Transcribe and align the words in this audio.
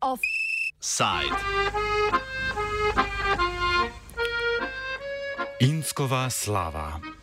Offside. 0.00 1.36
Inskova 5.60 6.28
slava. 6.30 7.17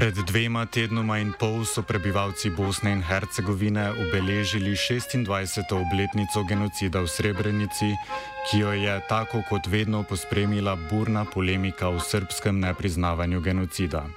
Pred 0.00 0.16
dvema 0.16 0.64
tednoma 0.64 1.18
in 1.20 1.34
pol 1.36 1.60
so 1.68 1.82
prebivalci 1.84 2.48
Bosne 2.48 2.88
in 2.88 3.02
Hercegovine 3.04 3.92
obeležili 3.92 4.72
26. 4.72 5.28
obletnico 5.76 6.40
genocida 6.48 7.04
v 7.04 7.08
Srebrenici, 7.08 7.92
ki 8.48 8.64
jo 8.64 8.72
je 8.72 8.96
tako 9.12 9.44
kot 9.44 9.68
vedno 9.68 10.00
pospremila 10.00 10.72
burna 10.88 11.28
polemika 11.28 11.92
o 11.92 12.00
srpskem 12.00 12.60
nepriznavanju 12.64 13.44
genocida. 13.44 14.08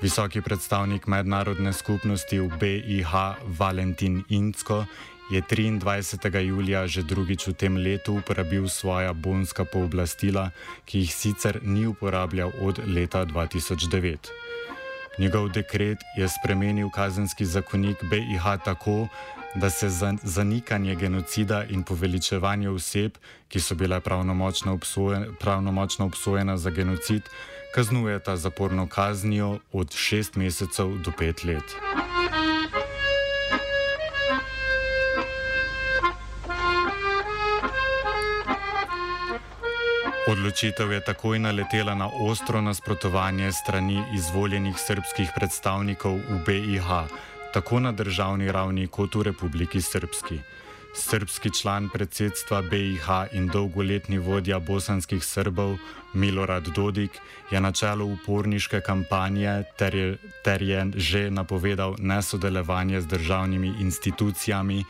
Visoki 0.00 0.40
predstavnik 0.40 1.04
mednarodne 1.04 1.76
skupnosti 1.76 2.40
v 2.40 2.48
BIH 2.48 3.12
Valentin 3.60 4.24
Incko 4.32 4.88
je 5.28 5.44
23. 5.44 6.48
julija 6.48 6.88
že 6.88 7.04
drugič 7.04 7.52
v 7.52 7.52
tem 7.52 7.76
letu 7.76 8.24
uporabil 8.24 8.64
svoja 8.68 9.12
bonska 9.12 9.68
pooblastila, 9.68 10.48
ki 10.88 11.04
jih 11.04 11.12
sicer 11.12 11.60
ni 11.60 11.84
uporabljal 11.84 12.56
od 12.64 12.80
leta 12.88 13.28
2009. 13.28 14.47
Njegov 15.18 15.48
dekret 15.48 15.98
je 16.16 16.28
spremenil 16.28 16.90
kazenski 16.90 17.44
zakonik 17.44 18.04
BIH 18.04 18.44
tako, 18.64 19.08
da 19.54 19.70
se 19.70 19.88
za 19.88 20.14
zanikanje 20.22 20.94
genocida 20.94 21.64
in 21.64 21.82
poveličevanje 21.82 22.68
oseb, 22.70 23.12
ki 23.48 23.60
so 23.60 23.74
bile 23.74 24.00
pravnomočno, 24.00 24.72
obsojen, 24.72 25.26
pravnomočno 25.40 26.06
obsojene 26.06 26.56
za 26.56 26.70
genocid, 26.70 27.22
kaznujeta 27.74 28.36
zaporno 28.36 28.86
kaznijo 28.86 29.58
od 29.72 29.94
šest 29.94 30.36
mesecev 30.36 30.98
do 31.04 31.12
pet 31.18 31.44
let. 31.44 31.64
Odločitev 40.28 40.92
je 40.92 41.00
takoj 41.00 41.38
naletela 41.40 41.94
na 41.96 42.04
ostro 42.12 42.60
nasprotovanje 42.60 43.52
strani 43.52 44.02
izvoljenih 44.12 44.76
srpskih 44.76 45.30
predstavnikov 45.32 46.20
v 46.20 46.36
BIH, 46.44 46.88
tako 47.54 47.80
na 47.80 47.92
državni 47.96 48.52
ravni 48.52 48.86
kot 48.92 49.14
v 49.14 49.22
Republiki 49.32 49.80
Srpski. 49.80 50.36
Srpski 50.92 51.48
član 51.48 51.88
predsedstva 51.88 52.60
BIH 52.62 53.08
in 53.32 53.48
dolgoletni 53.48 54.18
vodja 54.18 54.58
bosanskih 54.58 55.24
Srbov 55.24 55.78
Milorad 56.12 56.68
Dodik 56.76 57.16
je 57.50 57.60
na 57.60 57.72
čelu 57.72 58.12
uporniške 58.12 58.80
kampanje 58.84 59.64
ter 59.78 59.94
je, 59.94 60.18
ter 60.44 60.62
je 60.62 60.92
že 60.96 61.30
napovedal 61.30 61.96
nesodelovanje 61.98 63.00
z 63.00 63.06
državnimi 63.06 63.80
institucijami 63.80 64.84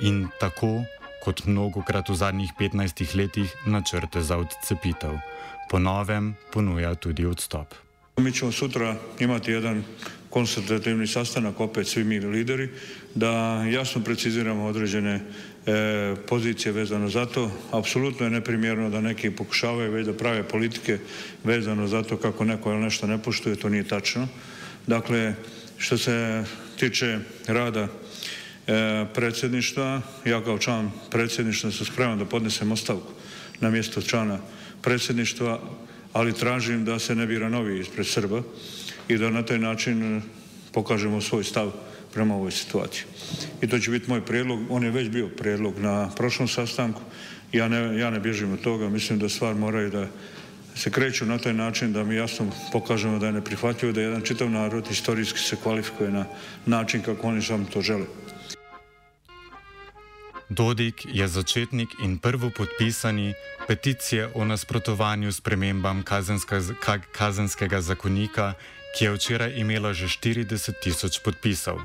in 0.00 0.28
tako 0.40 0.84
kot 1.24 1.46
mnogokrat 1.46 2.08
v 2.08 2.14
zadnjih 2.14 2.52
15 2.60 3.16
letih, 3.16 3.48
načrte 3.66 4.20
za 4.20 4.36
odcepitev. 4.36 5.16
Po 5.70 5.78
novem 5.78 6.34
ponuja 6.52 6.94
tudi 6.94 7.24
odstop. 7.26 7.74
Mi 8.16 8.32
ćemo 8.32 8.52
sutra 8.52 8.96
imati 9.18 9.52
jedan 9.52 9.84
konsultativni 10.30 11.06
sastanak, 11.06 11.60
opet 11.60 11.86
svi 11.86 12.04
mi 12.04 12.20
lideri, 12.20 12.68
da 13.14 13.30
jasno 13.70 14.02
preciziramo 14.04 14.66
određene 14.66 15.14
e, 15.14 15.22
pozicije 16.28 16.72
vezano 16.72 17.08
za 17.08 17.26
to. 17.26 17.50
Apsolutno 17.72 18.26
je 18.26 18.30
neprimjerno 18.30 18.90
da 18.90 19.00
neki 19.00 19.30
pokušavaju 19.30 19.92
već 19.92 20.06
da 20.06 20.12
prave 20.12 20.42
politike 20.42 20.98
vezano 21.44 21.86
za 21.86 22.02
to 22.02 22.16
kako 22.16 22.44
neko 22.44 22.70
ili 22.70 22.82
nešto 22.82 23.06
ne 23.06 23.22
poštuje, 23.22 23.56
to 23.56 23.68
nije 23.68 23.88
tačno. 23.88 24.28
Dakle, 24.86 25.34
što 25.78 25.98
se 25.98 26.44
tiče 26.78 27.18
rada 27.46 27.88
e, 28.66 29.06
predsjedništva. 29.14 30.00
Ja 30.24 30.44
kao 30.44 30.58
član 30.58 30.90
predsjedništva 31.10 31.70
sam 31.70 31.86
spreman 31.86 32.18
da 32.18 32.24
podnesem 32.24 32.72
ostavku 32.72 33.12
na 33.60 33.70
mjesto 33.70 34.02
člana 34.02 34.38
predsjedništva, 34.82 35.60
ali 36.12 36.32
tražim 36.32 36.84
da 36.84 36.98
se 36.98 37.14
ne 37.14 37.26
bira 37.26 37.48
novi 37.48 37.80
ispred 37.80 38.06
Srba 38.06 38.42
i 39.08 39.18
da 39.18 39.30
na 39.30 39.42
taj 39.42 39.58
način 39.58 40.22
pokažemo 40.72 41.20
svoj 41.20 41.44
stav 41.44 41.72
prema 42.14 42.34
ovoj 42.34 42.50
situaciji. 42.50 43.04
I 43.62 43.68
to 43.68 43.78
će 43.78 43.90
biti 43.90 44.10
moj 44.10 44.24
prijedlog, 44.26 44.60
on 44.70 44.84
je 44.84 44.90
već 44.90 45.08
bio 45.08 45.28
prijedlog 45.28 45.78
na 45.78 46.10
prošlom 46.16 46.48
sastanku, 46.48 47.00
ja 47.52 47.68
ne, 47.68 47.98
ja 47.98 48.10
ne 48.10 48.20
bježim 48.20 48.52
od 48.52 48.60
toga, 48.60 48.88
mislim 48.88 49.18
da 49.18 49.28
stvar 49.28 49.54
moraju 49.54 49.90
da 49.90 50.06
se 50.74 50.90
kreću 50.90 51.26
na 51.26 51.38
taj 51.38 51.52
način 51.52 51.92
da 51.92 52.04
mi 52.04 52.16
jasno 52.16 52.46
pokažemo 52.72 53.18
da 53.18 53.26
je 53.26 53.32
neprihvatljivo 53.32 53.92
da 53.92 54.00
jedan 54.00 54.22
čitav 54.22 54.50
narod 54.50 54.86
istorijski 54.90 55.38
se 55.38 55.56
kvalifikuje 55.62 56.10
na 56.10 56.24
način 56.66 57.02
kako 57.02 57.28
oni 57.28 57.42
sam 57.42 57.66
to 57.66 57.82
žele. 57.82 58.06
Dodik 60.54 61.06
je 61.10 61.26
začetnik 61.28 61.98
in 61.98 62.18
prvo 62.18 62.50
podpisani 62.50 63.34
peticije 63.66 64.30
o 64.34 64.44
nasprotovanju 64.44 65.32
spremembam 65.32 66.02
kazenskega 67.12 67.80
zakonika, 67.80 68.54
ki 68.94 69.04
je 69.04 69.10
včeraj 69.10 69.58
imela 69.58 69.90
že 69.92 70.06
40 70.06 70.78
tisoč 70.82 71.18
podpisov. 71.26 71.82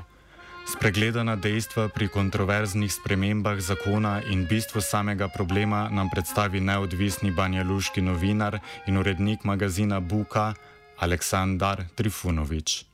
Spregledana 0.70 1.34
dejstva 1.36 1.88
pri 1.88 2.06
kontroverznih 2.08 2.92
spremembah 2.92 3.58
zakona 3.58 4.22
in 4.30 4.46
bistvo 4.46 4.80
samega 4.80 5.26
problema 5.28 5.88
nam 5.90 6.06
predstavi 6.10 6.60
neodvisni 6.60 7.34
banjaluški 7.34 8.00
novinar 8.00 8.58
in 8.86 8.96
urednik 8.96 9.44
magazina 9.44 10.00
Buka 10.00 10.54
Aleksandar 10.98 11.90
Trifunovič. 11.94 12.84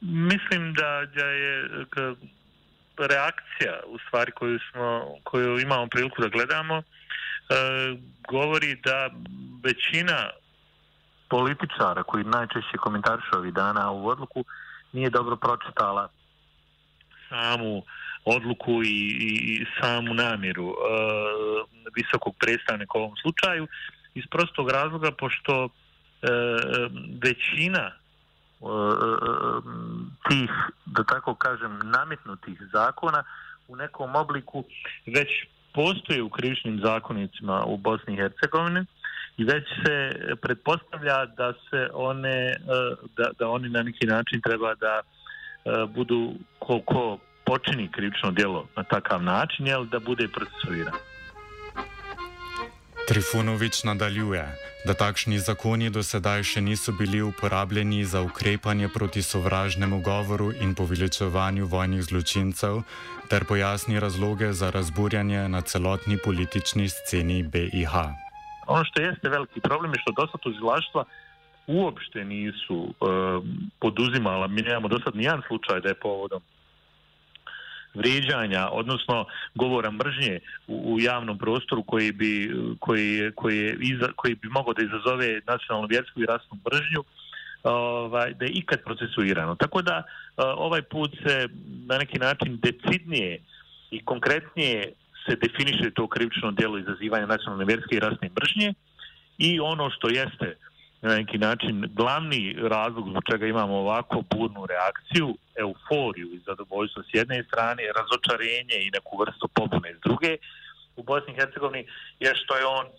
Mislim, 0.00 0.72
da, 0.72 1.04
da 1.14 1.26
je 1.26 1.84
reakcija 3.06 3.80
u 3.86 3.98
stvari 3.98 4.32
koju, 4.32 4.58
smo, 4.70 5.14
koju 5.24 5.58
imamo 5.58 5.86
priliku 5.86 6.22
da 6.22 6.28
gledamo 6.28 6.76
e, 6.76 6.82
govori 8.28 8.76
da 8.84 9.10
većina 9.64 10.30
političara 11.28 12.02
koji 12.02 12.24
najčešće 12.24 12.76
komentarišu 12.76 13.36
ovih 13.36 13.54
dana 13.54 13.90
u 13.90 14.08
odluku 14.08 14.44
nije 14.92 15.10
dobro 15.10 15.36
pročitala 15.36 16.08
samu 17.28 17.82
odluku 18.24 18.82
i, 18.82 19.16
i 19.20 19.66
samu 19.80 20.14
namjeru 20.14 20.68
e, 20.68 20.74
visokog 21.96 22.34
predstavnika 22.38 22.98
u 22.98 23.00
ovom 23.00 23.16
slučaju 23.22 23.66
iz 24.14 24.24
prostog 24.30 24.70
razloga 24.70 25.10
pošto 25.10 25.64
e, 25.64 25.68
većina 27.22 27.90
E, 28.60 28.66
e, 28.66 28.70
e, 28.70 29.60
tih, 30.28 30.50
da 30.86 31.04
tako 31.04 31.34
kažem, 31.34 31.78
nametnutih 31.84 32.62
zakona 32.72 33.22
u 33.68 33.76
nekom 33.76 34.16
obliku 34.16 34.64
već 35.06 35.28
postoje 35.74 36.22
u 36.22 36.30
krivičnim 36.30 36.80
zakonicima 36.84 37.64
u 37.64 37.76
Bosni 37.76 38.14
i 38.14 38.16
Hercegovini 38.16 38.84
i 39.36 39.44
već 39.44 39.64
se 39.84 40.12
pretpostavlja 40.42 41.26
da 41.26 41.52
se 41.52 41.88
one, 41.94 42.56
da, 43.16 43.30
da 43.38 43.48
oni 43.48 43.68
na 43.68 43.82
neki 43.82 44.06
način 44.06 44.40
treba 44.40 44.74
da 44.74 45.00
budu 45.86 46.34
ko, 46.58 46.80
ko 46.80 47.18
počini 47.44 47.92
krivično 47.92 48.30
djelo 48.30 48.66
na 48.76 48.82
takav 48.82 49.22
način, 49.22 49.66
jel 49.66 49.84
da 49.84 49.98
bude 49.98 50.28
procesuiran. 50.28 50.94
Trifunovič 53.08 53.84
nadaljuje, 53.88 54.44
da 54.84 54.92
takšni 54.94 55.38
zakoni 55.40 55.86
do 55.90 56.02
sedaj 56.04 56.42
še 56.44 56.60
niso 56.60 56.92
bili 56.92 57.22
uporabljeni 57.24 58.02
za 58.04 58.20
ukrepanje 58.20 58.90
proti 58.92 59.22
sovražnemu 59.22 60.00
govoru 60.04 60.50
in 60.52 60.74
poveličevanju 60.76 61.66
vojnih 61.66 62.02
zločincev, 62.04 62.82
ter 63.30 63.46
pojasni 63.48 63.96
razloge 64.00 64.52
za 64.52 64.68
razburjanje 64.70 65.48
na 65.48 65.60
celotni 65.60 66.18
politični 66.24 66.88
sceni 66.88 67.42
BiH. 67.42 67.94
Ono 68.66 68.84
što 68.84 69.00
jeste 69.00 69.28
veliki 69.28 69.60
problem 69.60 69.96
je 69.96 70.02
što 70.04 70.12
dosta 70.12 70.38
tužilaštva 70.38 71.04
uopšte 71.66 72.24
nisu 72.24 72.76
um, 72.76 72.92
poduzimala, 73.80 74.46
mi 74.46 74.62
nemamo 74.62 74.88
do 74.88 75.00
sad 75.04 75.16
nijedan 75.16 75.42
slučaj 75.48 75.80
da 75.80 75.88
je 75.88 76.02
povodom 76.04 76.42
vrijeđanja, 77.98 78.68
odnosno 78.72 79.26
govora 79.54 79.90
mržnje 79.90 80.40
u, 80.66 80.94
u 80.94 81.00
javnom 81.00 81.38
prostoru 81.38 81.82
koji 81.82 82.12
bi, 82.12 82.54
koji, 82.80 83.32
koji, 83.34 83.58
je 83.58 83.76
iza, 83.80 84.08
koji 84.16 84.34
bi 84.34 84.48
mogao 84.48 84.74
da 84.74 84.82
izazove 84.82 85.40
nacionalnu 85.46 85.88
vjersku 85.90 86.20
i 86.20 86.26
rasnu 86.26 86.58
mržnju, 86.66 87.04
ovaj, 87.62 88.34
da 88.34 88.44
je 88.44 88.50
ikad 88.50 88.80
procesuirano. 88.84 89.54
Tako 89.54 89.82
da 89.82 89.96
eh, 89.96 90.42
ovaj 90.56 90.82
put 90.82 91.10
se 91.26 91.48
na 91.86 91.98
neki 91.98 92.18
način 92.18 92.58
decidnije 92.62 93.38
i 93.90 94.04
konkretnije 94.04 94.92
se 95.26 95.36
definiše 95.36 95.90
to 95.90 96.06
krivično 96.08 96.50
djelo 96.50 96.78
izazivanja 96.78 97.26
nacionalne 97.26 97.64
vjerske 97.64 97.96
i 97.96 98.00
rasne 98.00 98.30
mržnje 98.40 98.74
i 99.38 99.60
ono 99.60 99.90
što 99.90 100.08
jeste 100.08 100.56
na 101.02 101.14
neki 101.14 101.38
način 101.38 101.90
glavni 101.94 102.56
razlog 102.58 103.08
zbog 103.10 103.22
čega 103.30 103.46
imamo 103.46 103.74
ovako 103.74 104.22
burnu 104.30 104.66
reakciju, 104.66 105.36
euforiju 105.56 106.26
i 106.34 106.40
zadovoljstvo 106.46 107.02
s 107.02 107.06
jedne 107.12 107.44
strane, 107.44 107.82
razočarenje 107.98 108.76
i 108.80 108.90
neku 108.90 109.18
vrstu 109.22 109.48
pobune 109.48 109.94
s 109.94 110.00
druge, 110.00 110.36
u 110.96 111.02
Bosni 111.02 111.32
i 111.32 111.36
Hercegovini 111.36 111.86
je 112.20 112.32
što 112.34 112.56
je 112.56 112.66
on 112.66 112.86
e, 112.86 112.90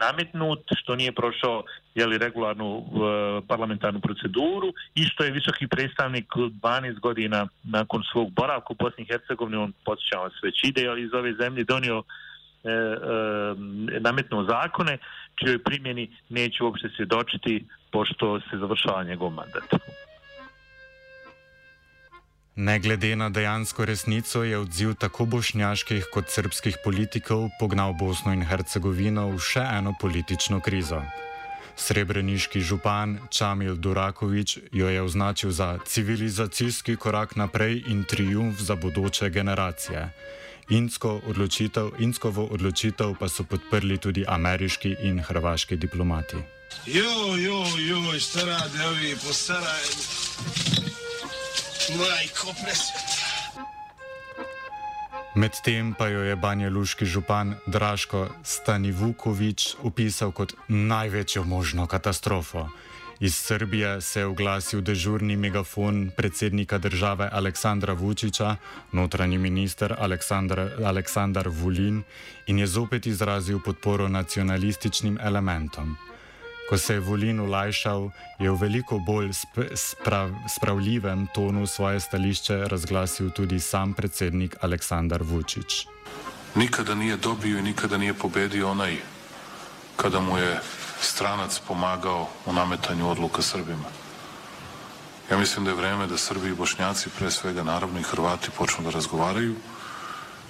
nametnut, 0.00 0.62
što 0.76 0.96
nije 0.96 1.12
prošao 1.12 1.64
jeli, 1.94 2.18
regularnu 2.18 2.70
e, 2.78 2.82
parlamentarnu 3.48 4.00
proceduru 4.00 4.68
i 4.94 5.04
što 5.04 5.24
je 5.24 5.30
visoki 5.30 5.66
predstavnik 5.66 6.26
12 6.36 7.00
godina 7.00 7.48
nakon 7.62 8.02
svog 8.12 8.30
boravka 8.30 8.66
u 8.70 8.76
Bosni 8.84 9.04
i 9.04 9.06
Hercegovini, 9.12 9.56
on 9.56 9.72
podsjeća 9.84 10.30
se 10.30 10.46
već 10.46 10.64
ide, 10.64 10.88
ali 10.88 11.02
iz 11.02 11.14
ove 11.14 11.32
zemlje 11.34 11.64
donio 11.64 12.02
nametnuo 14.00 14.44
zakone 14.44 14.98
čijoj 15.34 15.62
primjeni 15.62 16.16
neće 16.28 16.64
uopšte 16.64 16.88
svjedočiti 16.96 17.66
pošto 17.92 18.40
se 18.40 18.58
završava 18.58 19.04
njegov 19.04 19.30
mandat. 19.30 19.64
Ne 22.56 22.78
glede 22.78 23.16
na 23.16 23.28
dejansko 23.28 23.84
resnico 23.84 24.44
je 24.44 24.58
odziv 24.58 24.94
tako 24.94 25.24
bošnjaških 25.24 26.06
kot 26.12 26.24
srpskih 26.28 26.76
politikov 26.84 27.48
pognal 27.60 27.92
Bosno 27.92 28.32
in 28.32 28.44
Hercegovino 28.48 29.28
v 29.28 29.38
še 29.38 29.60
eno 29.60 29.92
politično 30.00 30.60
krizo. 30.60 31.02
Srebreniški 31.76 32.60
župan 32.60 33.18
Čamil 33.28 33.76
Durakovič 33.76 34.58
jo 34.72 34.88
je 34.88 35.02
označil 35.02 35.50
za 35.50 35.78
civilizacijski 35.84 36.96
korak 36.96 37.36
naprej 37.36 37.82
in 37.92 38.04
triumf 38.08 38.56
za 38.56 38.76
bodoče 38.76 39.28
generacije. 39.30 40.08
Insko 40.68 41.20
odločitev, 41.26 41.94
Inskovo 41.98 42.46
odločitev 42.50 43.14
pa 43.14 43.28
so 43.28 43.44
podprli 43.46 43.98
tudi 43.98 44.24
ameriški 44.28 44.96
in 45.06 45.22
hrvaški 45.22 45.76
diplomati. 45.76 46.36
Jo, 46.86 47.36
jo, 47.38 47.62
jo, 47.78 48.18
šta 48.18 48.44
rade 48.44 48.86
ovi 48.90 49.14
postarajni? 49.14 50.02
Majko 51.98 52.50
presveta. 52.62 53.26
Medtem 55.36 55.94
pa 55.94 56.08
jo 56.08 56.24
je 56.24 56.36
Banja 56.36 56.70
Luški 56.70 57.04
župan 57.06 57.54
Draško 57.66 58.28
Stanivukovič 58.42 59.76
opisal 59.82 60.32
kot 60.32 60.54
največjo 60.68 61.44
možno 61.44 61.86
katastrofo. 61.86 62.68
Iz 63.20 63.34
Srbije 63.34 64.00
se 64.00 64.20
je 64.20 64.26
oglasil 64.26 64.80
dežurni 64.80 65.36
megafon 65.36 66.10
predsednika 66.16 66.78
države 66.78 67.28
Aleksandra 67.32 67.92
Vučiča, 67.92 68.56
notranji 68.92 69.38
minister 69.38 69.94
Aleksandr, 69.98 70.60
Aleksandar 70.84 71.48
Vulin 71.48 72.02
in 72.46 72.58
je 72.58 72.66
zopet 72.66 73.06
izrazil 73.06 73.58
podporo 73.64 74.08
nacionalističnim 74.08 75.18
elementom. 75.22 75.96
Ko 76.68 76.78
se 76.78 76.94
je 76.94 77.00
volin 77.00 77.40
ulajšal, 77.40 78.10
je 78.38 78.50
v 78.50 78.56
veliko 78.60 78.98
bolj 78.98 79.30
sprav, 79.74 80.30
spravljivem 80.48 81.26
tonu 81.34 81.66
svoje 81.66 82.00
stališče 82.00 82.56
razglasil 82.68 83.30
tudi 83.30 83.60
sam 83.60 83.94
predsednik 83.94 84.56
Aleksandar 84.60 85.22
Vučić. 85.22 85.86
Nikada 86.54 86.94
nije 86.94 87.16
dobio 87.16 87.58
i 87.58 87.62
nikada 87.62 87.98
nije 87.98 88.14
pobedio 88.14 88.70
onaj 88.70 88.96
kada 89.96 90.20
mu 90.20 90.38
je 90.38 90.60
stranac 91.00 91.58
pomagao 91.68 92.28
u 92.46 92.52
nametanju 92.52 93.10
odluka 93.10 93.42
Srbima. 93.42 93.88
Ja 95.30 95.38
mislim 95.38 95.64
da 95.64 95.70
je 95.70 95.76
vreme 95.76 96.06
da 96.06 96.18
Srbi 96.18 96.48
i 96.48 96.54
Bošnjaci, 96.54 97.10
pre 97.18 97.30
svega 97.30 97.62
naravno 97.62 98.00
i 98.00 98.02
Hrvati, 98.02 98.50
počnu 98.50 98.84
da 98.84 98.90
razgovaraju 98.90 99.56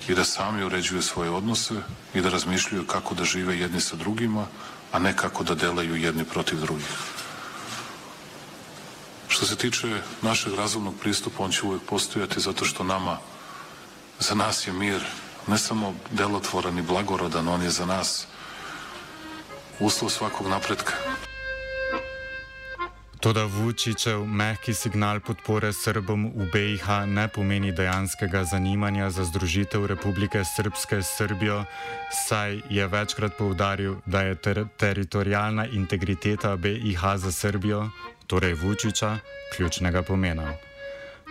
i 0.08 0.14
da 0.14 0.24
sami 0.24 0.64
uređuju 0.64 1.02
svoje 1.02 1.30
odnose 1.30 1.74
i 2.14 2.20
da 2.20 2.28
razmišljaju 2.28 2.86
kako 2.86 3.14
da 3.14 3.24
žive 3.24 3.58
jedni 3.58 3.80
sa 3.80 3.96
drugima, 3.96 4.46
a 4.92 4.98
ne 4.98 5.16
kako 5.16 5.44
da 5.44 5.54
delaju 5.54 5.96
jedni 5.96 6.24
protiv 6.24 6.60
drugih. 6.60 6.96
Što 9.28 9.46
se 9.46 9.56
tiče 9.56 10.00
našeg 10.22 10.54
razumnog 10.54 10.94
pristupa, 11.00 11.44
on 11.44 11.50
će 11.50 11.66
uvek 11.66 11.82
postojati 11.82 12.40
zato 12.40 12.64
što 12.64 12.84
nama, 12.84 13.18
za 14.18 14.34
nas 14.34 14.66
je 14.66 14.72
mir 14.72 15.04
ne 15.46 15.58
samo 15.58 15.94
delotvoran 16.10 16.78
i 16.78 16.82
blagorodan, 16.82 17.48
on 17.48 17.62
je 17.62 17.70
za 17.70 17.86
nas 17.86 18.26
uslov 19.80 20.10
svakog 20.10 20.48
napretka. 20.48 20.92
Toda 23.20 23.44
Vučićev 23.44 24.24
mehki 24.24 24.74
signal 24.74 25.20
podpore 25.20 25.72
Srbom 25.72 26.30
v 26.36 26.46
BiH 26.52 27.06
ne 27.06 27.28
pomeni 27.28 27.72
dejanskega 27.72 28.44
zanimanja 28.44 29.10
za 29.10 29.24
združitev 29.24 29.86
Republike 29.86 30.44
Srpske 30.44 31.02
s 31.02 31.16
Srbijo, 31.16 31.64
saj 32.12 32.60
je 32.70 32.86
večkrat 32.86 33.32
poudaril, 33.38 33.96
da 34.06 34.20
je 34.20 34.34
ter 34.34 34.64
teritorijalna 34.76 35.66
integriteta 35.66 36.56
BiH 36.56 37.00
za 37.16 37.32
Srbijo, 37.32 37.90
torej 38.26 38.54
Vučića, 38.54 39.18
ključnega 39.56 40.02
pomena. 40.02 40.52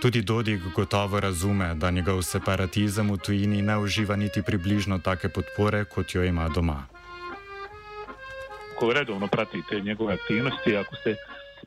Tudi 0.02 0.22
Dodik 0.22 0.62
gotovo 0.76 1.20
razume, 1.20 1.76
da 1.76 1.92
njegov 1.92 2.22
separatizem 2.22 3.12
v 3.12 3.18
tujini 3.18 3.62
ne 3.62 3.78
uživa 3.78 4.16
niti 4.16 4.42
približno 4.42 5.00
take 5.00 5.30
podpore, 5.30 5.86
kot 5.86 6.16
jo 6.16 6.24
ima 6.24 6.50
doma. 6.50 6.95
Ko 8.80 8.94
redovno 8.94 9.28
pratite 9.28 9.82
njegove 9.82 10.14
aktivnosti, 10.14 10.78
ako 10.78 10.96
ste 10.96 11.16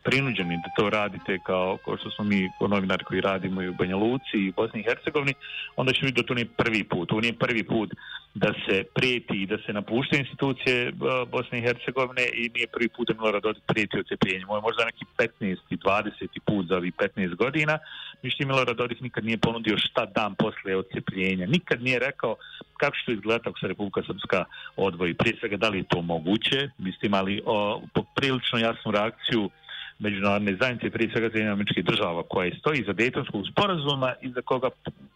prinuđeni 0.03 0.57
da 0.57 0.69
to 0.77 0.91
radite 0.91 1.39
kao, 1.47 1.79
kao 1.85 1.97
što 1.97 2.11
smo 2.11 2.25
mi 2.25 2.51
novinari 2.61 3.05
koji 3.05 3.21
radimo 3.21 3.63
i 3.63 3.69
u 3.69 3.75
Banja 3.75 3.97
Luci 3.97 4.37
i 4.39 4.49
u 4.49 4.53
Bosni 4.53 4.81
i 4.81 4.83
Hercegovini, 4.89 5.35
onda 5.77 5.93
ćemo 5.93 6.07
vidjeti 6.07 6.23
da 6.23 6.27
to 6.27 6.35
nije 6.35 6.49
prvi 6.57 6.85
put. 6.85 7.09
To 7.09 7.21
nije 7.21 7.33
prvi 7.33 7.63
put 7.65 7.91
da 8.35 8.51
se 8.65 8.85
prijeti 8.95 9.43
i 9.43 9.47
da 9.47 9.57
se 9.67 9.73
napušte 9.73 10.19
institucije 10.19 10.77
e, 10.89 10.93
Bosne 11.31 11.59
i 11.59 11.63
Hercegovine 11.63 12.25
i 12.35 12.51
nije 12.55 12.67
prvi 12.67 12.89
put 12.89 13.09
da 13.09 13.15
Milorad 13.15 13.43
Dodik 13.43 13.63
prijeti 13.67 14.01
ocepljenjem. 14.01 14.49
Ovo 14.49 14.59
je 14.59 14.69
možda 14.69 14.85
neki 14.85 15.05
15. 15.19 15.57
20. 15.71 16.39
put 16.47 16.67
za 16.69 16.77
ovih 16.77 16.95
15 16.95 17.35
godina. 17.35 17.79
Mišlji 18.23 18.47
Milorad 18.47 18.77
Dodik 18.77 19.01
nikad 19.01 19.25
nije 19.25 19.39
ponudio 19.39 19.77
šta 19.79 20.07
dan 20.07 20.35
posle 20.35 20.77
ocepljenja. 20.77 21.47
Nikad 21.47 21.83
nije 21.83 21.99
rekao 21.99 22.37
kako 22.81 22.97
će 22.97 23.05
to 23.07 23.13
izgledati 23.13 23.49
ako 23.49 23.59
se 23.59 23.69
Republika 23.69 24.01
Srpska 24.07 24.45
odvoji. 24.77 25.15
Prije 25.15 25.37
svega 25.41 25.57
da 25.57 25.69
li 25.69 25.79
je 25.79 25.91
to 25.93 26.03
moguće, 26.03 26.59
Mislim, 26.79 26.93
ste 26.93 27.07
imali 27.07 27.43
o, 27.47 27.83
prilično 28.17 28.59
jasnu 28.59 28.93
reakciju 28.93 29.51
međunarodne 29.99 30.57
zajednice, 30.61 30.91
prije 30.91 31.11
svega 31.11 31.29
Sjedinjenih 31.29 31.53
američkih 31.53 31.85
država, 31.85 32.23
koja 32.23 32.59
stoji 32.59 32.85
za 32.87 32.93
Dejtonskog 32.93 33.43
sporazuma 33.53 34.15
i 34.23 34.29
za 34.31 34.43
koga 34.43 34.69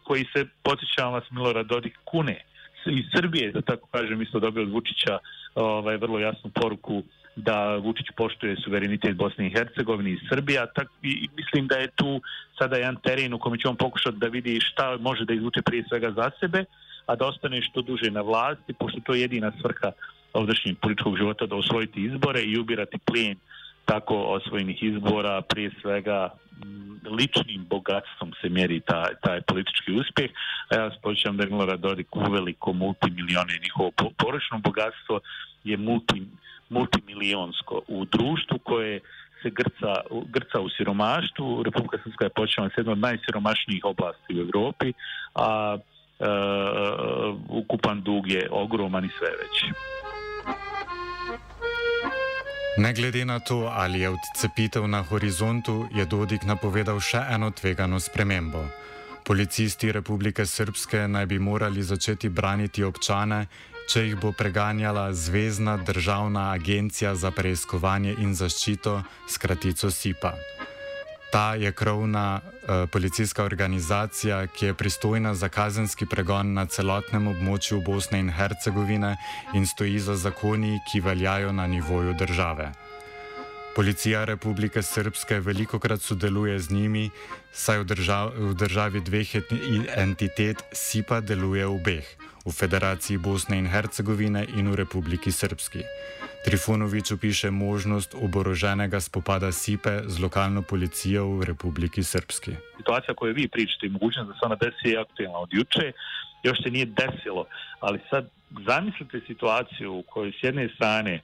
koji 0.03 0.25
se 0.33 0.45
podsjeća 0.63 1.05
vas 1.05 1.23
Milorad 1.31 1.65
Dodik 1.65 1.97
kune 2.05 2.37
iz 2.85 3.05
Srbije, 3.15 3.51
da 3.51 3.61
tako 3.61 3.87
kažem, 3.87 4.21
isto 4.21 4.39
dobio 4.39 4.63
od 4.63 4.71
Vučića 4.71 5.17
ovaj, 5.55 5.97
vrlo 5.97 6.19
jasnu 6.19 6.49
poruku 6.61 7.03
da 7.35 7.75
Vučić 7.75 8.07
poštuje 8.17 8.55
suverenitet 8.63 9.15
Bosne 9.15 9.47
i 9.47 9.49
Hercegovine 9.49 10.11
i 10.11 10.19
Srbija, 10.29 10.65
tak, 10.65 10.87
i 11.01 11.27
mislim 11.37 11.67
da 11.67 11.75
je 11.75 11.87
tu 11.95 12.21
sada 12.59 12.75
jedan 12.75 12.95
teren 12.95 13.33
u 13.33 13.39
kome 13.39 13.57
će 13.57 13.67
on 13.67 13.75
pokušati 13.75 14.17
da 14.17 14.27
vidi 14.27 14.59
šta 14.61 14.97
može 14.99 15.25
da 15.25 15.33
izvuče 15.33 15.61
prije 15.61 15.83
svega 15.89 16.11
za 16.11 16.31
sebe, 16.39 16.65
a 17.05 17.15
da 17.15 17.25
ostane 17.27 17.61
što 17.61 17.81
duže 17.81 18.11
na 18.11 18.21
vlasti, 18.21 18.73
pošto 18.73 18.99
to 19.05 19.13
je 19.13 19.21
jedina 19.21 19.51
svrha 19.61 19.91
ovdašnjeg 20.33 20.77
političkog 20.81 21.17
života 21.17 21.45
da 21.45 21.55
osvojiti 21.55 22.05
izbore 22.05 22.41
i 22.41 22.57
ubirati 22.57 22.97
plijen 22.97 23.37
tako 23.85 24.15
osvojenih 24.15 24.83
izbora, 24.83 25.41
prije 25.41 25.71
svega 25.81 26.29
mm, 26.65 27.07
ličnim 27.15 27.65
bogatstvom 27.69 28.33
se 28.41 28.49
mjeri 28.49 28.79
taj, 28.79 29.13
taj 29.21 29.41
politički 29.41 29.91
uspjeh. 29.91 30.31
A 30.69 30.75
ja 30.75 30.91
spočećam 30.99 31.37
da 31.37 31.43
je 31.43 31.49
Milorad 31.49 31.79
Dodik 31.79 32.15
uveliko 32.15 32.73
multimilione 32.73 33.59
njihovo 33.63 33.91
poročno 34.17 34.57
bogatstvo 34.57 35.19
je 35.63 35.77
multi, 35.77 36.23
multimilionsko 36.69 37.81
u 37.87 38.05
društvu 38.05 38.59
koje 38.63 38.99
se 39.41 39.49
grca, 39.49 39.93
grca 40.27 40.59
u 40.59 40.69
siromaštvu. 40.69 41.63
Republika 41.63 41.97
Srpska 42.03 42.25
je 42.25 42.29
počela 42.29 42.69
s 42.69 42.77
jednom 42.77 42.93
od 42.93 42.99
najsiromašnijih 42.99 43.85
oblasti 43.85 44.35
u 44.35 44.41
Evropi, 44.41 44.93
a 45.35 45.77
e, 46.19 46.25
ukupan 47.49 48.01
dug 48.01 48.31
je 48.31 48.47
ogroman 48.51 49.05
i 49.05 49.09
sve 49.19 49.29
veći. 49.29 49.73
Ne 52.77 52.93
glede 52.93 53.25
na 53.25 53.39
to, 53.39 53.69
ali 53.73 53.99
je 53.99 54.09
odcepitev 54.09 54.87
na 54.87 55.03
horizontu, 55.03 55.85
je 55.93 56.05
Dodik 56.05 56.43
napovedal 56.43 56.99
še 56.99 57.21
eno 57.29 57.51
tvegano 57.51 57.99
spremembo. 57.99 58.65
Policisti 59.23 59.91
Republike 59.91 60.45
Srpske 60.45 61.07
naj 61.07 61.25
bi 61.25 61.39
morali 61.39 61.83
začeti 61.83 62.29
braniti 62.29 62.83
občane, 62.83 63.45
če 63.87 64.07
jih 64.07 64.15
bo 64.17 64.31
preganjala 64.31 65.13
Zvezdna 65.13 65.77
državna 65.77 66.49
agencija 66.51 67.15
za 67.15 67.31
preiskovanje 67.31 68.15
in 68.19 68.33
zaščito, 68.35 69.03
skratico 69.29 69.91
SIPA. 69.91 70.33
Ta 71.33 71.55
je 71.55 71.71
krovna 71.71 72.41
uh, 72.43 72.89
policijska 72.91 73.43
organizacija, 73.43 74.47
ki 74.47 74.65
je 74.65 74.73
pristojna 74.73 75.33
za 75.35 75.49
kazenski 75.49 76.05
pregon 76.05 76.53
na 76.53 76.65
celotnem 76.65 77.27
območju 77.27 77.81
Bosne 77.81 78.19
in 78.19 78.29
Hercegovine 78.29 79.15
in 79.57 79.65
stoji 79.65 79.99
za 79.99 80.15
zakoni, 80.15 80.77
ki 80.91 81.01
veljajo 81.01 81.51
na 81.51 81.65
nivoju 81.67 82.13
države. 82.13 82.69
Policija 83.75 84.25
Republike 84.25 84.81
Srpske 84.81 85.39
veliko 85.39 85.79
krat 85.79 86.01
sodeluje 86.01 86.59
z 86.59 86.71
njimi, 86.71 87.09
saj 87.51 87.79
v, 87.81 87.85
držav, 87.89 88.33
v 88.37 88.53
državi 88.53 89.01
dveh 89.01 89.31
entitet 89.97 90.61
SIPA 90.71 91.21
deluje 91.25 91.65
v 91.65 91.73
obeh, 91.73 92.05
v 92.45 92.53
Federaciji 92.53 93.17
Bosne 93.17 93.57
in 93.57 93.65
Hercegovine 93.65 94.45
in 94.57 94.69
v 94.69 94.75
Republiki 94.85 95.33
Srpski. 95.33 95.81
Trifunovič 96.45 97.17
opiše 97.17 97.49
možnost 97.49 98.13
oboroženega 98.13 99.01
spopada 99.01 99.49
SIPE 99.51 100.05
z 100.05 100.21
lokalno 100.21 100.61
policijo 100.61 101.41
v 101.41 101.49
Republiki 101.49 102.03
Srpski. 102.03 102.53
Situacija, 102.77 103.15
koju 103.15 103.33
vi 103.33 103.47
pričate 103.47 103.89
da 103.89 104.33
se 104.37 104.45
ona 104.45 104.55
desi 104.55 104.93
je 104.93 105.01
aktualna 105.01 105.39
od 105.39 105.49
juče. 105.51 105.91
još 106.43 106.63
se 106.63 106.69
nije 106.69 106.85
desilo, 106.85 107.47
ali 107.79 107.99
sad 108.09 108.29
zamislite 108.67 109.21
situaciju 109.27 109.93
u 109.93 110.03
kojoj 110.03 110.31
s 110.31 110.43
jedne 110.43 110.69
strane 110.75 111.21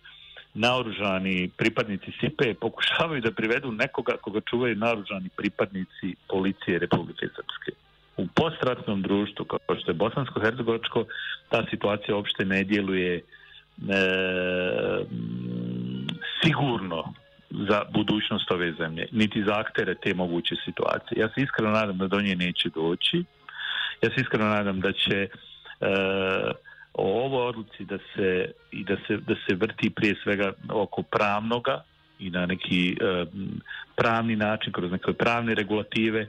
naoružani 0.53 1.49
pripadnici 1.57 2.11
SIPE 2.19 2.53
pokušavaju 2.53 3.21
da 3.21 3.31
privedu 3.31 3.71
nekoga 3.71 4.17
koga 4.21 4.41
čuvaju 4.49 4.75
naoružani 4.75 5.29
pripadnici 5.37 6.15
policije 6.29 6.79
Republike 6.79 7.27
Srpske. 7.35 7.71
U 8.17 8.27
postratnom 8.35 9.01
društvu, 9.01 9.45
kao 9.45 9.75
što 9.81 9.91
je 9.91 9.95
Bosansko-Hercegovačko, 9.95 11.05
ta 11.49 11.65
situacija 11.69 12.15
uopšte 12.15 12.45
ne 12.45 12.63
djeluje 12.63 13.15
e, 13.15 13.21
sigurno 16.43 17.13
za 17.49 17.81
budućnost 17.93 18.51
ove 18.51 18.73
zemlje, 18.73 19.07
niti 19.11 19.43
za 19.43 19.59
aktere 19.59 19.95
te 19.95 20.13
moguće 20.13 20.55
situacije. 20.65 21.19
Ja 21.19 21.27
se 21.27 21.41
iskreno 21.41 21.71
nadam 21.71 21.97
da 21.97 22.07
do 22.07 22.21
nje 22.21 22.35
neće 22.35 22.69
doći. 22.69 23.23
Ja 24.01 24.09
se 24.09 24.21
iskreno 24.21 24.49
nadam 24.49 24.79
da 24.79 24.91
će 24.91 25.17
e, 25.17 25.29
o 26.93 27.25
ovoj 27.25 27.47
odluci 27.47 27.85
da 27.85 27.97
se, 28.15 28.51
i 28.71 28.83
da 28.83 28.95
se, 29.07 29.17
da 29.17 29.35
se 29.35 29.55
vrti 29.55 29.89
prije 29.89 30.15
svega 30.23 30.53
oko 30.69 31.03
pravnoga 31.03 31.83
i 32.19 32.29
na 32.29 32.45
neki 32.45 32.97
e, 33.01 33.25
pravni 33.95 34.35
način, 34.35 34.73
kroz 34.73 34.91
neke 34.91 35.13
pravne 35.13 35.55
regulative, 35.55 36.27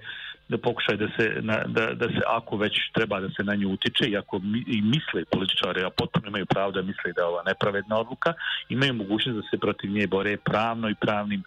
da 0.49 0.59
pokušaj 0.59 0.97
da 0.97 1.09
se, 1.17 1.33
na, 1.41 1.63
da, 1.67 1.95
da 1.95 2.09
se 2.09 2.21
ako 2.27 2.57
već 2.57 2.73
treba 2.93 3.21
da 3.21 3.29
se 3.31 3.45
na 3.45 3.55
nju 3.55 3.69
utiče 3.69 4.05
i 4.09 4.17
ako 4.17 4.39
mi, 4.39 4.65
i 4.67 4.83
misle 4.83 5.25
političari, 5.25 5.85
a 5.85 5.91
potpuno 5.91 6.29
imaju 6.29 6.47
pravo 6.47 6.71
da 6.73 6.83
misle 6.83 7.13
da 7.13 7.23
je 7.23 7.27
ova 7.27 7.43
nepravedna 7.47 7.99
odluka, 7.99 8.33
imaju 8.69 8.95
mogućnost 8.95 9.37
da 9.37 9.43
se 9.51 9.59
protiv 9.59 9.91
nje 9.91 10.07
bore 10.07 10.37
pravno 10.37 10.91
i 10.91 10.95
pravnim 10.95 11.43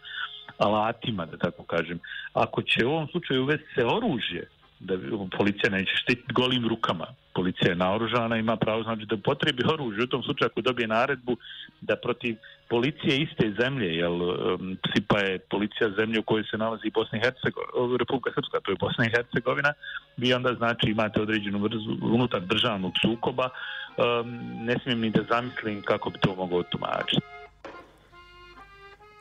alatima, 0.57 1.25
da 1.25 1.37
tako 1.37 1.63
kažem. 1.63 1.99
Ako 2.33 2.61
će 2.61 2.85
u 2.85 2.91
ovom 2.91 3.07
slučaju 3.07 3.43
uvesti 3.43 3.67
se 3.75 3.85
oružje, 3.85 4.47
da 4.79 4.93
policija 5.37 5.69
neće 5.69 5.91
štititi 5.95 6.33
golim 6.33 6.67
rukama. 6.67 7.07
Policija 7.35 7.69
je 7.69 7.75
naoružana, 7.75 8.37
ima 8.37 8.55
pravo 8.55 8.83
znači 8.83 9.05
da 9.05 9.17
potrebi 9.17 9.63
oružje. 9.73 10.03
U 10.03 10.07
tom 10.07 10.23
slučaju 10.23 10.49
ako 10.51 10.61
dobije 10.61 10.87
naredbu 10.87 11.37
da 11.81 11.95
protiv 11.95 12.35
policije 12.69 13.21
iste 13.21 13.53
zemlje, 13.59 13.95
jer 13.95 14.11
um, 14.11 14.77
SIPA 14.93 15.19
je 15.19 15.39
policija 15.39 15.89
zemlje 15.99 16.19
u 16.19 16.23
kojoj 16.23 16.43
se 16.51 16.57
nalazi 16.57 16.91
Bosna 16.93 17.17
i 17.17 17.21
Hercegovina, 17.21 17.97
Republika 17.99 18.31
Srpska, 18.35 18.59
to 18.63 18.71
je 18.71 18.77
Bosna 18.79 19.05
i 19.05 19.13
Hercegovina, 19.15 19.73
vi 20.17 20.33
onda 20.33 20.53
znači 20.53 20.89
imate 20.89 21.21
određenu 21.21 21.59
vrzu 21.59 21.97
unutar 22.01 22.41
državnog 22.41 22.93
sukoba, 23.01 23.49
um, 23.49 24.27
ne 24.65 24.75
smijem 24.83 24.99
ni 24.99 25.09
da 25.09 25.23
zamislim 25.29 25.81
kako 25.81 26.09
bi 26.09 26.17
to 26.19 26.35
moglo 26.35 26.63
tumačiti. 26.63 27.42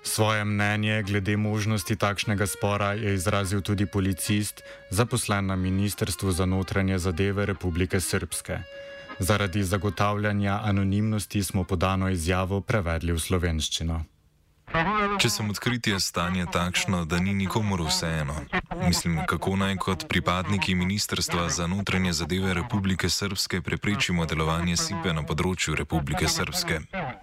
Svoje 0.02 0.44
mnenje 0.44 1.02
glede 1.02 1.36
možnosti 1.36 1.96
takšnega 1.96 2.46
spora 2.46 2.92
je 2.92 3.14
izrazil 3.14 3.60
tudi 3.60 3.86
policist, 3.86 4.62
zaposlen 4.90 5.46
na 5.46 5.56
Ministrstvu 5.56 6.32
za 6.32 6.46
notranje 6.46 6.98
zadeve 6.98 7.46
Republike 7.46 8.00
Srpske. 8.00 8.58
Zaradi 9.18 9.62
zagotavljanja 9.62 10.60
anonimnosti 10.64 11.42
smo 11.42 11.64
podano 11.64 12.08
izjavo 12.08 12.60
prevedli 12.60 13.12
v 13.12 13.18
slovenščino. 13.18 14.04
Če 15.20 15.28
sem 15.28 15.50
odkritje 15.52 15.98
stanje 16.00 16.46
takšno, 16.52 17.04
da 17.04 17.18
ni 17.20 17.34
nikomor 17.36 17.82
vseeno, 17.84 18.34
mislim, 18.86 19.18
kako 19.28 19.56
naj 19.60 19.76
kot 19.76 20.06
pripadniki 20.08 20.74
Ministrstva 20.74 21.48
za 21.48 21.66
notranje 21.66 22.12
zadeve 22.12 22.54
Republike 22.54 23.08
Srpske 23.08 23.60
preprečimo 23.60 24.24
delovanje 24.26 24.76
SIPE 24.76 25.12
na 25.12 25.26
področju 25.28 25.76
Republike 25.76 26.28
Srpske. 26.28 26.80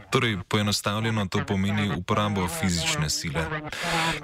Torej, 0.09 0.37
poenostavljeno 0.47 1.25
to 1.25 1.45
pomeni 1.47 1.95
uporabo 1.95 2.47
fizične 2.47 3.09
sile. 3.09 3.45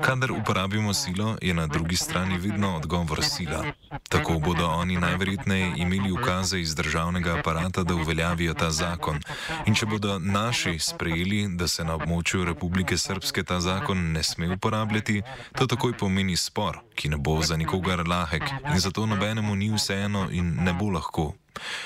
Kadar 0.01 0.31
uporabimo 0.31 0.93
silo, 0.93 1.37
je 1.41 1.53
na 1.53 1.67
drugi 1.67 1.95
strani 1.95 2.37
vedno 2.37 2.75
odgovor 2.75 3.23
sila. 3.23 3.65
Tako 4.09 4.39
bodo 4.39 4.67
oni 4.67 4.97
najverjetneje 4.97 5.73
imeli 5.77 6.11
ukaze 6.11 6.59
iz 6.59 6.75
državnega 6.75 7.37
aparata, 7.39 7.83
da 7.83 7.95
uveljavijo 7.95 8.53
ta 8.53 8.71
zakon. 8.71 9.19
In 9.65 9.75
če 9.75 9.85
bodo 9.85 10.19
naši 10.19 10.79
sprejeli, 10.79 11.47
da 11.49 11.67
se 11.67 11.83
na 11.83 11.95
območju 11.95 12.45
Republike 12.45 12.97
Srpske 12.97 13.43
ta 13.43 13.59
zakon 13.59 14.11
ne 14.11 14.23
sme 14.23 14.53
uporabljati, 14.53 15.21
to 15.57 15.67
takoj 15.67 15.97
pomeni 15.97 16.37
spor, 16.37 16.79
ki 16.95 17.09
ne 17.09 17.17
bo 17.17 17.41
za 17.41 17.57
nikogar 17.57 18.07
lahek 18.07 18.43
in 18.73 18.79
zato 18.79 19.05
nobenemu 19.05 19.55
ni 19.55 19.69
vseeno 19.73 20.27
in 20.31 20.55
ne 20.63 20.73
bo 20.73 20.89
lahko. 20.89 21.33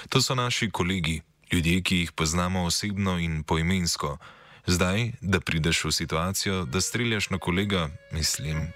To 0.10 0.22
so 0.22 0.36
naši 0.36 0.72
kolegi, 0.72 1.22
ljudje, 1.52 1.82
ki 1.82 1.98
jih 1.98 2.12
poznamo 2.12 2.64
osebno 2.66 3.20
in 3.20 3.44
poimensko. 3.44 4.18
Zdaj, 4.68 5.12
da 5.22 5.40
prideš 5.40 5.84
v 5.84 5.92
situacijo, 5.92 6.66
da 6.66 6.82
streljaš 6.82 7.30
na 7.30 7.38
kolega, 7.38 7.90
mislim. 8.12 8.68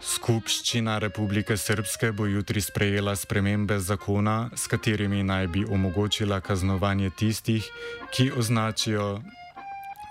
Skupščina 0.00 0.98
Republike 0.98 1.56
Srpske 1.56 2.12
bo 2.12 2.24
jutri 2.26 2.60
sprejela 2.60 3.16
spremembe 3.16 3.76
zakona, 3.80 4.50
s 4.56 4.66
katerimi 4.66 5.22
naj 5.22 5.46
bi 5.46 5.64
omogočila 5.64 6.40
kaznovanje 6.40 7.10
tistih, 7.10 7.68
ki 8.14 8.30
označijo, 8.36 9.20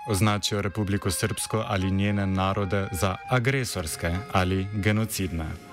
označijo 0.08 0.62
Republiko 0.62 1.10
Srpsko 1.10 1.64
ali 1.66 1.90
njene 1.90 2.26
narode 2.26 2.88
za 2.92 3.16
agresorske 3.30 4.14
ali 4.32 4.66
genocidne. 4.74 5.69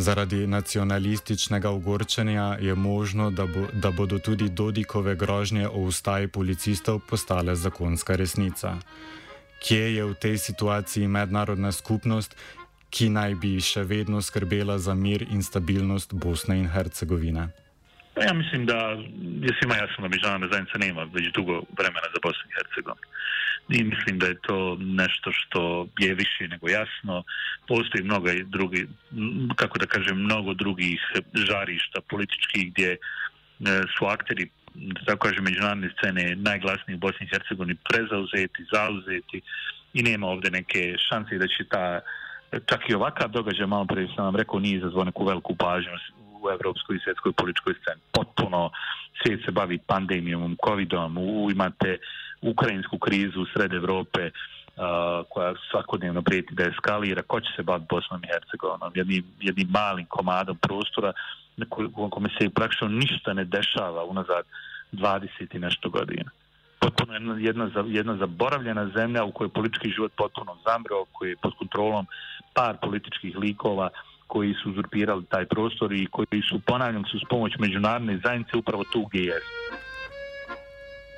Zaradi 0.00 0.46
nacionalističnega 0.46 1.70
ogorčenja 1.70 2.56
je 2.60 2.74
možno, 2.74 3.30
da, 3.30 3.46
bo, 3.46 3.66
da 3.72 3.90
bodo 3.90 4.18
tudi 4.18 4.48
Dodikove 4.48 5.14
grožnje 5.16 5.68
o 5.68 5.82
ustaji 5.90 6.28
policistov 6.28 7.00
postale 7.10 7.56
zakonska 7.56 8.16
resnica. 8.16 8.78
Kje 9.60 9.94
je 9.94 10.04
v 10.04 10.14
tej 10.14 10.38
situaciji 10.38 11.08
mednarodna 11.08 11.72
skupnost, 11.72 12.36
ki 12.90 13.10
naj 13.12 13.34
bi 13.44 13.60
še 13.60 13.84
vedno 13.84 14.22
skrbela 14.24 14.78
za 14.78 14.94
mir 14.94 15.26
in 15.28 15.42
stabilnost 15.42 16.16
Bosne 16.16 16.56
in 16.58 16.68
Hercegovine? 16.72 17.50
Ja 18.16 18.32
mislim 18.32 18.66
da 18.66 18.78
je 19.44 19.52
svima 19.60 19.76
jasno 19.76 20.00
da 20.00 20.08
međunarodna 20.08 20.48
zajednica 20.48 20.78
nema 20.78 21.02
već 21.12 21.32
dugo 21.32 21.60
vremena 21.78 22.08
za 22.14 22.20
Bosnu 22.22 22.44
i 22.48 22.56
Hercegovinu. 22.56 23.04
I 23.70 23.84
mislim 23.84 24.18
da 24.18 24.26
je 24.26 24.40
to 24.40 24.76
nešto 24.80 25.32
što 25.32 25.86
je 25.98 26.14
više 26.14 26.48
nego 26.48 26.68
jasno. 26.68 27.22
Postoji 27.68 28.04
mnogo 28.04 28.28
drugi, 28.44 28.86
kako 29.56 29.78
da 29.78 29.86
kažem, 29.86 30.18
mnogo 30.18 30.54
drugih 30.54 31.00
žarišta 31.34 32.00
političkih 32.08 32.72
gdje 32.72 32.90
e, 32.92 32.96
su 33.98 34.06
akteri 34.06 34.50
da 34.74 35.00
tako 35.04 35.28
kažem, 35.28 35.44
međunarodne 35.44 35.90
scene 35.96 36.36
najglasniji 36.36 36.94
u 36.94 36.98
Bosni 36.98 37.26
i 37.26 37.28
Hercegovini 37.28 37.76
prezauzeti, 37.90 38.66
zauzeti 38.72 39.40
i 39.94 40.02
nema 40.02 40.26
ovdje 40.26 40.50
neke 40.50 40.94
šanse 41.08 41.38
da 41.38 41.46
će 41.46 41.64
ta 41.68 42.00
čak 42.66 42.90
i 42.90 42.94
ovakav 42.94 43.28
događaj, 43.28 43.66
malo 43.66 43.84
prije 43.84 44.08
sam 44.16 44.24
vam 44.24 44.36
rekao, 44.36 44.58
nije 44.58 44.76
izazvao 44.76 45.04
neku 45.04 45.24
veliku 45.24 45.56
pažnju 45.56 45.90
u 46.42 46.50
evropskoj 46.50 46.96
i 46.96 47.00
svjetskoj 47.04 47.32
političkoj 47.32 47.74
sceni. 47.80 48.00
Potpuno 48.12 48.70
svijet 49.22 49.40
se 49.44 49.50
bavi 49.50 49.78
pandemijom, 49.86 50.56
covidom, 50.66 51.18
u, 51.18 51.50
imate 51.50 51.98
ukrajinsku 52.42 52.98
krizu 52.98 53.46
sred 53.52 53.72
Evrope 53.72 54.30
uh, 54.30 54.32
koja 55.28 55.54
svakodnevno 55.70 56.22
prijeti 56.22 56.54
da 56.54 56.64
eskalira. 56.64 57.22
Ko 57.22 57.40
će 57.40 57.48
se 57.56 57.62
baviti 57.62 57.86
Bosnom 57.90 58.24
i 58.24 58.26
Hercegovinom? 58.26 58.92
Jednim, 58.94 59.24
jednim 59.40 59.68
malim 59.68 60.06
komadom 60.06 60.56
prostora 60.56 61.12
na 61.56 61.66
kome 62.10 62.28
se 62.38 62.50
praktično 62.50 62.88
ništa 62.88 63.32
ne 63.32 63.44
dešava 63.44 64.04
unazad 64.04 64.44
20 64.92 65.56
i 65.56 65.58
nešto 65.58 65.90
godina 65.90 66.30
potpuno 66.80 67.12
jedna, 67.12 67.34
jedna, 67.38 67.70
jedna 67.86 68.16
zaboravljena 68.16 68.90
zemlja 68.96 69.24
u 69.24 69.32
kojoj 69.32 69.46
je 69.48 69.58
politički 69.58 69.90
život 69.90 70.12
potpuno 70.16 70.56
zamreo, 70.64 71.04
koji 71.12 71.30
je 71.30 71.36
pod 71.42 71.52
kontrolom 71.58 72.06
par 72.54 72.76
političkih 72.82 73.36
likova 73.36 73.88
koji 74.26 74.54
su 74.54 74.70
uzurpirali 74.70 75.24
taj 75.24 75.46
prostor 75.46 75.92
i 75.92 76.06
koji 76.06 76.42
su, 76.48 76.60
ponavljam, 76.60 77.04
su 77.04 77.18
s 77.18 77.28
pomoć 77.30 77.52
međunarodne 77.58 78.20
zajednice 78.24 78.56
upravo 78.56 78.84
tu 78.92 79.04
gdje 79.04 79.22
je. 79.24 79.40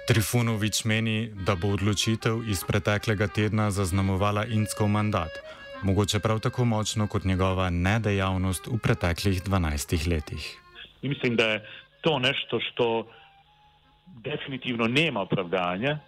Trifunovič 0.07 0.85
meni, 0.85 1.31
da 1.47 1.55
bo 1.55 1.69
odločitev 1.79 2.43
iz 2.51 2.65
preteklega 2.67 3.29
tedna 3.31 3.71
zaznamovala 3.71 4.45
Indskov 4.51 4.89
mandat, 4.91 5.31
mogoče 5.83 6.19
prav 6.19 6.41
tako 6.41 6.65
močno 6.65 7.07
kot 7.07 7.25
njegova 7.25 7.71
nedejavnost 7.71 8.67
v 8.67 8.79
preteklih 8.83 9.43
12 9.43 10.09
letih. 10.11 10.59
In 11.03 11.11
mislim, 11.11 11.37
da 11.37 11.47
je 11.47 11.67
to 12.01 12.19
nešto, 12.19 12.61
što 12.61 13.07
definitivno 14.07 14.87
nema 14.87 15.21
opravdanja, 15.21 15.99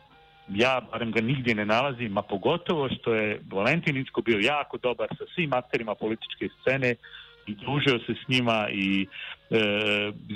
ja 0.49 0.81
barem 0.91 1.13
ga 1.13 1.21
nigdje 1.21 1.55
ne 1.55 1.67
nalazim, 1.67 2.19
a 2.19 2.23
pogotovo 2.23 2.89
što 2.89 3.15
je 3.15 3.41
Valentin 3.53 3.97
Incko 3.97 4.21
bio 4.21 4.39
jako 4.39 4.79
dobar 4.79 5.09
sa 5.19 5.25
svim 5.35 5.53
akterima 5.53 5.95
političke 5.95 6.49
scene 6.61 6.95
i 7.47 7.55
družio 7.55 7.99
se 8.07 8.13
s 8.25 8.29
njima 8.29 8.69
i 8.71 9.07
e, 9.51 9.59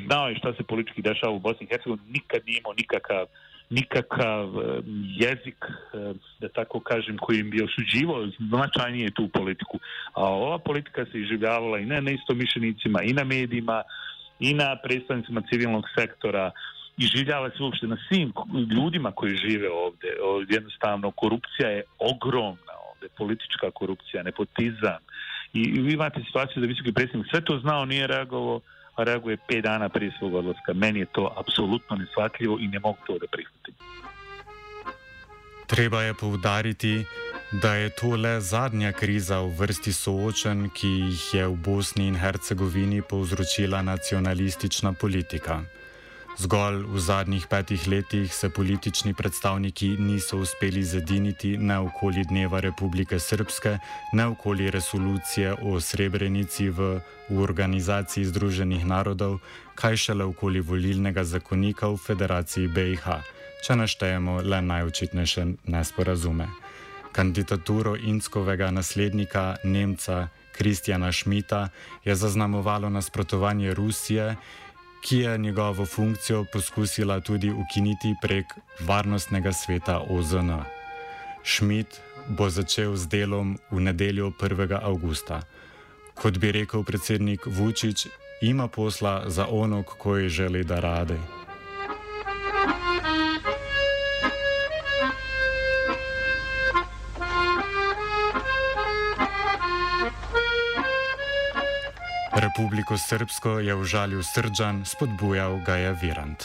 znao 0.06 0.28
je 0.28 0.36
šta 0.36 0.52
se 0.56 0.62
politički 0.62 1.02
dešava 1.02 1.32
u 1.32 1.38
Bosni 1.38 1.66
i 1.66 1.68
Hercegovini, 1.68 2.10
nikad 2.10 2.40
nije 2.46 2.58
imao 2.58 2.72
nikakav 2.72 3.26
nikakav 3.70 4.48
eh, 4.48 4.80
jezik, 5.16 5.64
eh, 5.64 6.14
da 6.40 6.48
tako 6.48 6.80
kažem, 6.80 7.18
koji 7.18 7.38
im 7.38 7.50
bi 7.50 7.62
osuđivao 7.62 8.28
značajnije 8.38 9.10
tu 9.10 9.28
politiku. 9.28 9.78
A 10.12 10.22
ova 10.22 10.58
politika 10.58 11.04
se 11.12 11.20
iživljavala 11.20 11.78
i 11.78 11.86
na 11.86 12.00
neistomišljenicima, 12.00 13.02
i 13.02 13.12
na 13.12 13.24
medijima, 13.24 13.82
i 14.38 14.54
na 14.54 14.76
predstavnicima 14.82 15.42
civilnog 15.50 15.84
sektora, 15.98 16.50
i 16.96 17.06
življava 17.06 17.50
se 17.50 17.62
uopšte 17.62 17.86
na 17.86 17.96
svim 18.08 18.32
ljudima 18.76 19.12
koji 19.12 19.36
žive 19.36 19.70
ovde. 19.70 20.08
Jednostavno, 20.48 21.10
korupcija 21.10 21.68
je 21.68 21.82
ogromna 21.98 22.74
ovde, 22.90 23.08
politička 23.18 23.70
korupcija, 23.70 24.22
nepotizam. 24.22 25.00
I 25.52 25.80
vi 25.80 25.92
imate 25.92 26.22
situaciju 26.26 26.60
da 26.62 26.66
visoki 26.66 26.92
predsjednik 26.92 27.30
sve 27.30 27.40
to 27.40 27.58
znao, 27.58 27.84
nije 27.84 28.06
reagovao, 28.06 28.60
reaguje 29.04 29.36
pet 29.48 29.62
dana 29.62 29.88
prije 29.88 30.12
svog 30.18 30.34
odlaska. 30.34 30.72
Meni 30.72 30.98
je 30.98 31.06
to 31.06 31.34
apsolutno 31.36 31.96
neshvatljivo 31.96 32.58
i 32.60 32.68
ne 32.68 32.78
mogu 32.78 32.98
to 33.06 33.18
da 33.18 33.26
prihvatim. 33.26 33.74
Treba 35.66 36.02
je 36.02 36.14
poudariti, 36.14 37.04
da 37.52 37.74
je 37.74 37.90
to 37.90 38.16
le 38.16 38.40
zadnja 38.40 38.92
kriza 38.92 39.40
v 39.40 39.52
vrsti 39.58 39.92
soočen, 39.92 40.70
ki 40.70 40.88
jih 40.88 41.34
je 41.34 41.46
v 41.46 41.56
Bosni 41.56 42.06
in 42.08 42.16
Hercegovini 42.16 43.02
povzročila 43.02 43.82
nacionalistična 43.82 44.92
politika. 44.92 45.60
Zgolj 46.38 46.86
v 46.86 47.00
zadnjih 47.02 47.46
petih 47.50 47.88
letih 47.90 48.34
se 48.34 48.46
politični 48.50 49.14
predstavniki 49.14 49.88
niso 49.98 50.38
uspeli 50.38 50.84
zediniti 50.84 51.56
ne 51.58 51.78
okoli 51.78 52.22
Dneva 52.24 52.60
Republike 52.60 53.18
Srpske, 53.18 53.78
ne 54.12 54.26
okoli 54.26 54.70
resolucije 54.70 55.54
o 55.66 55.80
Srebrenici 55.80 56.70
v, 56.70 57.00
v 57.28 57.42
Organizaciji 57.42 58.24
Združenih 58.24 58.86
narodov, 58.86 59.40
kaj 59.74 59.96
šele 59.96 60.24
okoli 60.24 60.60
volilnega 60.60 61.24
zakonika 61.24 61.90
v 61.90 61.98
Federaciji 61.98 62.70
BiH, 62.70 63.18
če 63.66 63.74
naštejemo 63.74 64.38
le 64.46 64.62
najočitnejše 64.62 65.66
nesporazume. 65.66 66.46
Kandidaturo 67.12 67.96
Inskovega 67.98 68.70
naslednika 68.70 69.56
Nemca 69.64 70.28
Kristjana 70.54 71.12
Šmita 71.12 71.68
je 72.04 72.14
zaznamovalo 72.14 72.90
nasprotovanje 72.90 73.74
Rusije 73.74 74.36
ki 75.02 75.18
je 75.18 75.38
njegovo 75.38 75.86
funkcijo 75.86 76.44
poskusila 76.52 77.20
tudi 77.20 77.50
ukiniti 77.50 78.14
prek 78.22 78.46
varnostnega 78.80 79.52
sveta 79.52 80.00
OZN. 80.10 80.50
Schmidt 81.44 82.00
bo 82.28 82.50
začel 82.50 82.96
z 82.96 83.08
delom 83.08 83.58
v 83.70 83.80
nedeljo 83.80 84.30
1. 84.40 84.78
avgusta. 84.82 85.42
Kot 86.14 86.38
bi 86.38 86.52
rekel 86.52 86.84
predsednik 86.84 87.46
Vučić, 87.46 88.06
ima 88.42 88.68
posla 88.68 89.24
za 89.26 89.46
onog, 89.50 89.84
koji 89.98 90.28
želi 90.28 90.64
da 90.64 90.80
rade. 90.80 91.16
Republiko 102.58 102.98
Srpsko 102.98 103.50
je 103.58 103.74
užalil 103.74 104.22
Srđan, 104.34 104.84
spodbujal 104.84 105.60
ga 105.66 105.76
je 105.76 105.92
Virant. 106.02 106.44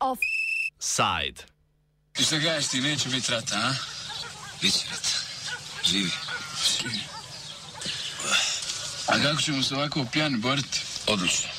Offside. 0.00 1.44
Ti 2.12 2.24
što 2.24 2.38
gledaš 2.38 2.68
ti 2.68 2.80
neće 2.80 3.08
biti 3.08 3.32
rata, 3.32 3.56
a? 3.56 3.74
Biće 4.62 4.86
rata. 4.90 5.08
Živi. 5.84 6.10
Živi. 6.80 7.00
A 9.06 9.22
kako 9.22 9.42
ćemo 9.42 9.62
se 9.62 9.74
ovako 9.74 10.06
pijani 10.12 10.36
boriti? 10.36 10.80
Odlično. 11.06 11.57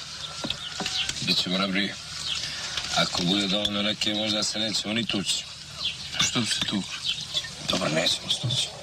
Bićemo 1.29 1.57
nabri. 1.57 1.93
Ako 2.95 3.23
bude 3.23 3.47
dovoljno 3.47 3.81
neke, 3.81 4.13
možda 4.13 4.43
se 4.43 4.59
nećemo 4.59 4.93
ni 4.93 5.05
tući. 5.05 5.43
Što 6.19 6.39
bi 6.39 6.45
se 6.45 6.59
tu? 6.59 6.83
Dobro, 7.69 7.89
nećemo 7.89 8.29
se 8.29 8.38